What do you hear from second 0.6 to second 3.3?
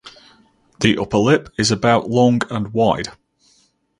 The upper lip is about long and wide.